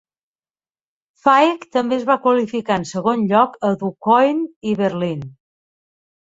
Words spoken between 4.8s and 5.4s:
Berlín.